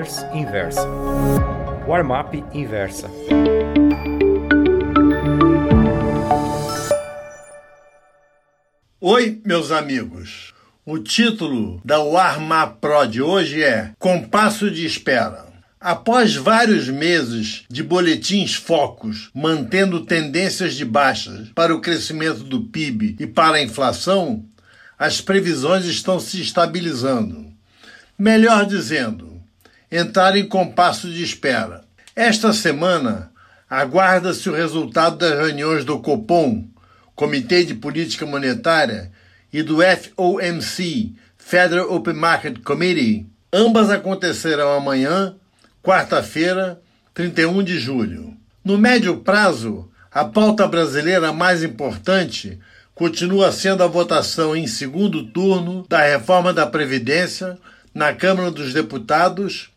[0.00, 0.88] Newsletters Inversa.
[1.86, 3.10] Warm-up Inversa.
[9.00, 10.54] Oi, meus amigos.
[10.86, 15.46] O título da Warm-up Pro de hoje é Compasso de Espera.
[15.78, 23.16] Após vários meses de boletins focos mantendo tendências de baixas para o crescimento do PIB
[23.18, 24.44] e para a inflação,
[24.98, 27.50] as previsões estão se estabilizando.
[28.18, 29.29] Melhor dizendo,
[29.90, 31.82] entrar em compasso de espera.
[32.14, 33.30] Esta semana,
[33.68, 36.64] aguarda-se o resultado das reuniões do Copom,
[37.14, 39.10] Comitê de Política Monetária,
[39.52, 43.26] e do FOMC, Federal Open Market Committee.
[43.52, 45.34] Ambas acontecerão amanhã
[45.82, 46.80] quarta-feira,
[47.12, 48.36] 31 de julho.
[48.64, 52.58] No médio prazo, a pauta brasileira mais importante
[52.94, 57.58] continua sendo a votação em segundo turno da reforma da Previdência
[57.94, 59.70] na Câmara dos Deputados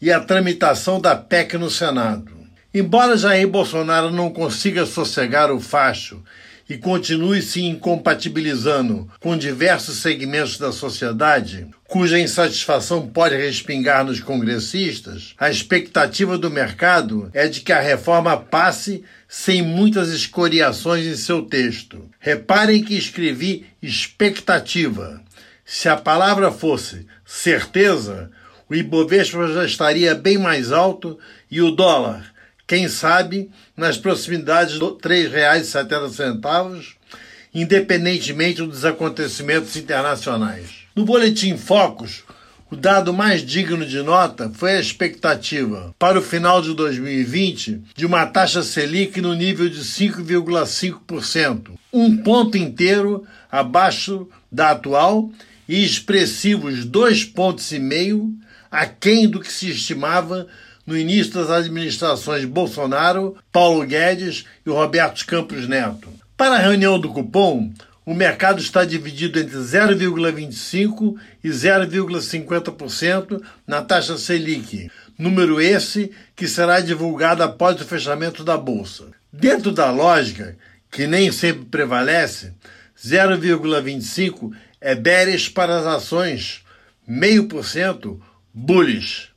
[0.00, 2.32] e a tramitação da PEC no Senado.
[2.72, 6.22] Embora Jair Bolsonaro não consiga sossegar o facho
[6.68, 15.34] e continue se incompatibilizando com diversos segmentos da sociedade, cuja insatisfação pode respingar nos congressistas,
[15.38, 21.42] a expectativa do mercado é de que a reforma passe sem muitas escoriações em seu
[21.42, 22.04] texto.
[22.20, 25.22] Reparem que escrevi expectativa.
[25.64, 28.30] Se a palavra fosse certeza,
[28.68, 31.18] o Ibovespa já estaria bem mais alto
[31.50, 32.32] e o dólar
[32.68, 36.84] quem sabe, nas proximidades de R$ 3,70,
[37.54, 40.86] independentemente dos acontecimentos internacionais.
[40.94, 42.24] No Boletim Focus,
[42.70, 48.04] o dado mais digno de nota foi a expectativa, para o final de 2020, de
[48.04, 55.30] uma taxa Selic no nível de 5,5%, um ponto inteiro abaixo da atual
[55.66, 58.30] e expressivos dois pontos e meio
[58.70, 60.46] aquém do que se estimava
[60.86, 66.08] no início das administrações Bolsonaro, Paulo Guedes e Roberto Campos Neto.
[66.36, 67.70] Para a reunião do cupom,
[68.06, 76.80] o mercado está dividido entre 0,25% e 0,50% na taxa Selic, número esse que será
[76.80, 79.08] divulgado após o fechamento da bolsa.
[79.30, 80.56] Dentro da lógica,
[80.90, 82.54] que nem sempre prevalece,
[82.98, 86.62] 0,25 é bearish para as ações,
[87.06, 88.18] 0,5%
[88.58, 89.28] bullish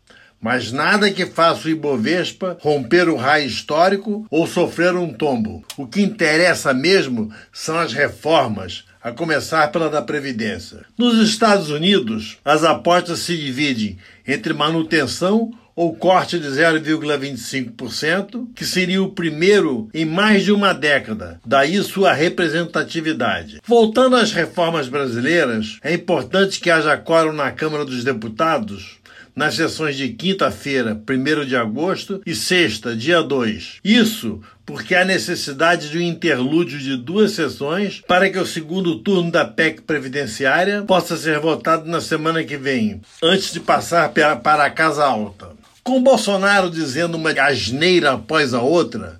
[0.42, 5.64] mas nada que faça o Ibovespa romper o raio histórico ou sofrer um tombo.
[5.78, 10.80] O que interessa mesmo são as reformas, a começar pela da Previdência.
[10.98, 19.02] Nos Estados Unidos, as apostas se dividem entre manutenção ou corte de 0,25%, que seria
[19.02, 23.62] o primeiro em mais de uma década, daí sua representatividade.
[23.66, 29.00] Voltando às reformas brasileiras, é importante que haja quórum na Câmara dos Deputados
[29.36, 33.80] nas sessões de quinta-feira, 1 de agosto, e sexta, dia 2.
[33.84, 39.32] Isso porque há necessidade de um interlúdio de duas sessões para que o segundo turno
[39.32, 44.70] da PEC previdenciária possa ser votado na semana que vem, antes de passar para a
[44.70, 45.50] Casa Alta.
[45.84, 49.20] Com Bolsonaro dizendo uma asneira após a outra,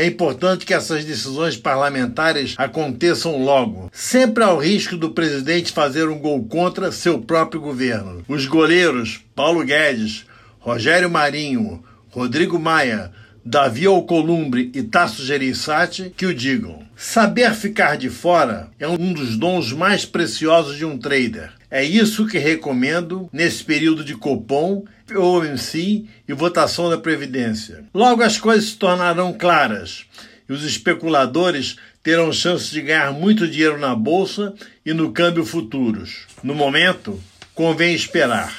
[0.00, 3.90] é importante que essas decisões parlamentares aconteçam logo.
[3.92, 8.24] Sempre há o risco do presidente fazer um gol contra seu próprio governo.
[8.26, 10.24] Os goleiros Paulo Guedes,
[10.58, 13.12] Rogério Marinho, Rodrigo Maia,
[13.44, 16.82] Davi Alcolumbre e Tasso Gereissati que o digam.
[16.96, 21.50] Saber ficar de fora é um dos dons mais preciosos de um trader.
[21.70, 27.84] É isso que recomendo nesse período de Copom, OMC e votação da Previdência.
[27.94, 30.04] Logo as coisas se tornarão claras
[30.48, 36.26] e os especuladores terão chance de ganhar muito dinheiro na bolsa e no câmbio futuros.
[36.42, 37.20] No momento,
[37.54, 38.54] convém esperar.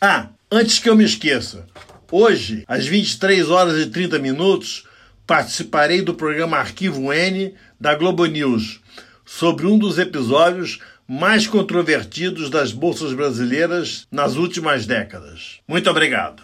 [0.00, 1.66] Ah, antes que eu me esqueça,
[2.10, 4.86] hoje, às 23 horas e 30 minutos,
[5.26, 8.80] participarei do programa Arquivo N da Globo News
[9.24, 15.60] sobre um dos episódios mais controvertidos das bolsas brasileiras nas últimas décadas.
[15.68, 16.42] Muito obrigado.